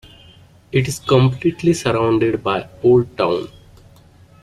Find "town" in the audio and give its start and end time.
3.15-3.49